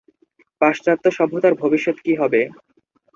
[0.61, 2.41] পাশ্চাত্য সভ্যতার ভবিষ্যত কি হবে?